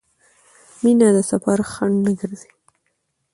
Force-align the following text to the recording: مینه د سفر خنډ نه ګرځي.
مینه 0.81 1.07
د 1.15 1.17
سفر 1.31 1.57
خنډ 1.71 1.95
نه 2.05 2.11
ګرځي. 2.19 2.51